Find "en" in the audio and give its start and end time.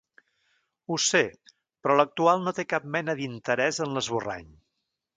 3.89-3.99